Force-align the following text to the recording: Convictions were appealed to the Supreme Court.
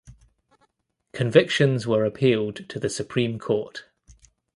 Convictions 1.13 1.85
were 1.85 2.05
appealed 2.05 2.67
to 2.69 2.79
the 2.79 2.89
Supreme 2.89 3.37
Court. 3.37 3.83